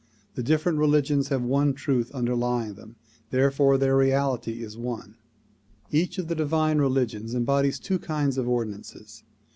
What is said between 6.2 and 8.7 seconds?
the divine religions embodies two kinds of